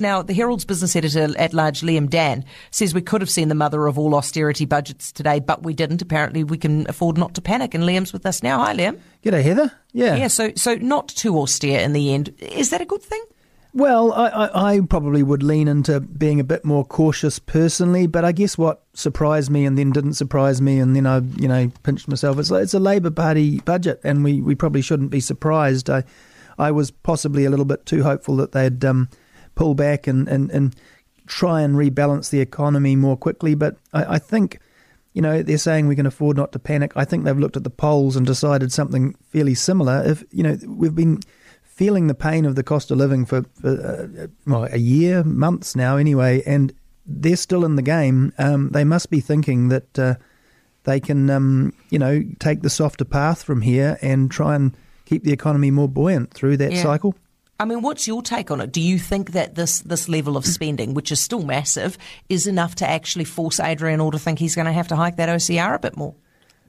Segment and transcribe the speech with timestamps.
[0.00, 3.54] Now, the Herald's business editor at large, Liam Dann, says we could have seen the
[3.54, 6.02] mother of all austerity budgets today, but we didn't.
[6.02, 7.74] Apparently, we can afford not to panic.
[7.74, 8.58] And Liam's with us now.
[8.58, 8.98] Hi, Liam.
[9.22, 9.72] G'day, Heather.
[9.92, 10.16] Yeah.
[10.16, 12.34] Yeah, so, so not too austere in the end.
[12.38, 13.22] Is that a good thing?
[13.72, 18.24] Well, I, I, I, probably would lean into being a bit more cautious personally, but
[18.24, 21.70] I guess what surprised me and then didn't surprise me, and then I, you know,
[21.84, 22.38] pinched myself.
[22.40, 25.88] It's it's a Labour Party budget, and we, we probably shouldn't be surprised.
[25.88, 26.02] I
[26.58, 29.08] I was possibly a little bit too hopeful that they'd um,
[29.54, 30.76] pull back and, and, and
[31.26, 34.58] try and rebalance the economy more quickly, but I, I think.
[35.12, 36.92] You know, they're saying we can afford not to panic.
[36.94, 40.04] I think they've looked at the polls and decided something fairly similar.
[40.06, 41.18] If you know, we've been
[41.64, 45.74] feeling the pain of the cost of living for, for uh, well, a year, months
[45.74, 46.72] now, anyway, and
[47.04, 48.32] they're still in the game.
[48.38, 50.14] Um, they must be thinking that uh,
[50.84, 55.24] they can, um, you know, take the softer path from here and try and keep
[55.24, 56.84] the economy more buoyant through that Yeah.
[56.84, 57.16] cycle.
[57.60, 58.72] I mean, what's your take on it?
[58.72, 61.98] Do you think that this, this level of spending, which is still massive,
[62.30, 65.16] is enough to actually force Adrian Orr to think he's going to have to hike
[65.16, 66.14] that OCR a bit more?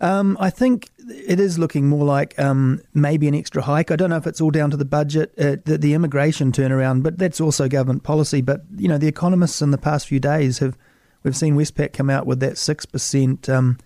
[0.00, 3.92] Um, I think it is looking more like um, maybe an extra hike.
[3.92, 7.04] I don't know if it's all down to the budget, uh, the, the immigration turnaround,
[7.04, 8.40] but that's also government policy.
[8.40, 10.76] But you know, the economists in the past few days have
[11.22, 13.78] we've seen Westpac come out with that six percent um,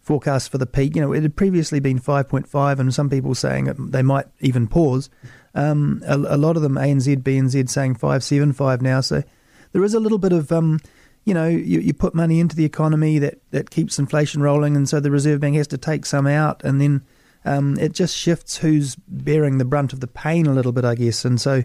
[0.00, 0.94] forecast for the peak.
[0.94, 4.02] You know, it had previously been five point five, and some people saying it, they
[4.02, 5.10] might even pause.
[5.54, 9.00] Um, a, a lot of them, ANZ, BNZ, saying five seven five now.
[9.00, 9.22] So
[9.72, 10.80] there is a little bit of um,
[11.24, 14.88] you know, you, you put money into the economy that, that keeps inflation rolling, and
[14.88, 17.02] so the Reserve Bank has to take some out, and then
[17.44, 20.94] um, it just shifts who's bearing the brunt of the pain a little bit, I
[20.94, 21.24] guess.
[21.24, 21.62] And so,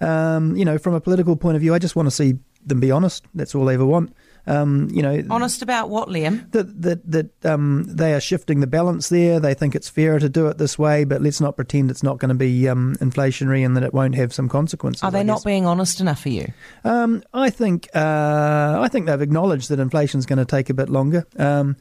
[0.00, 2.80] um, you know, from a political point of view, I just want to see them
[2.80, 3.26] be honest.
[3.34, 4.14] That's all I ever want.
[4.46, 6.50] Um, you know, Honest about what, Liam?
[6.52, 9.40] that that that um, they are shifting the balance there.
[9.40, 12.18] They think it's fairer to do it this way, but let's not pretend it's not
[12.18, 15.02] going to be um, inflationary and that it won't have some consequences.
[15.02, 16.52] Are they not being honest enough for you?
[16.84, 20.74] Um, I think uh, I think they've acknowledged that inflation is going to take a
[20.74, 21.24] bit longer.
[21.38, 21.76] Um,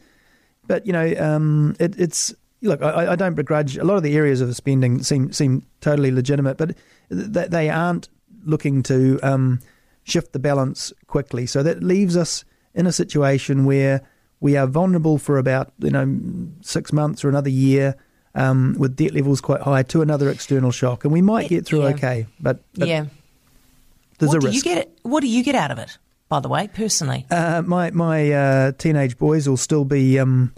[0.66, 2.81] but you know, um, it, it's look.
[2.81, 6.58] I, I don't begrudge a lot of the areas of spending seem seem totally legitimate,
[6.58, 6.77] but
[7.09, 8.08] th- they aren't
[8.45, 9.59] looking to um,
[10.04, 11.45] shift the balance quickly.
[11.45, 12.45] So that leaves us
[12.76, 14.02] in a situation where
[14.39, 16.08] we are vulnerable for about you know
[16.61, 17.95] six months or another year.
[18.36, 21.82] Um, with debt levels quite high to another external shock, and we might get through
[21.83, 21.94] Yeah.
[21.94, 23.06] okay, but, but yeah.
[24.17, 24.66] there's what a do risk.
[24.66, 24.89] you get?
[25.04, 26.00] What do you get out of it?
[26.30, 30.52] By the way, personally, Uh, my my uh, teenage boys will still be um,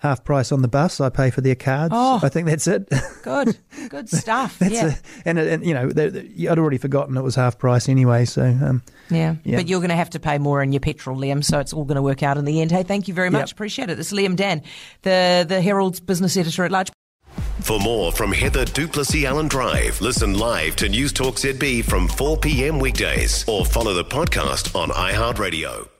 [0.00, 1.00] half price on the bus.
[1.00, 1.92] I pay for their cards.
[1.96, 2.20] Oh.
[2.22, 2.88] I think that's it.
[3.22, 3.56] good,
[3.88, 4.58] good stuff.
[4.58, 4.94] that's yeah.
[4.94, 8.24] a, and, and you know, they- they- I'd already forgotten it was half price anyway.
[8.24, 9.36] So um, Yeah.
[9.44, 9.56] Yeah.
[9.56, 11.84] But you're going to have to pay more in your petrol, Liam, so it's all
[11.84, 12.70] going to work out in the end.
[12.72, 13.50] Hey, thank you very much.
[13.50, 13.52] Yep.
[13.52, 13.98] Appreciate it.
[13.98, 14.62] It's Liam Dann,
[15.02, 16.90] the, the Herald's business editor at large.
[17.60, 22.38] For more from Heather du Plessis-Allen Drive, listen live to News Talk ZB from 4
[22.38, 22.78] p.m.
[22.78, 25.90] weekdays or follow the podcast on iHeartRadio.